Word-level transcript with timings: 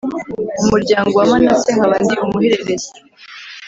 mu 0.59 0.65
muryango 0.73 1.11
wa 1.19 1.27
Manase 1.31 1.69
nkaba 1.75 1.95
ndi 2.03 2.13
umuhererezi. 2.23 2.89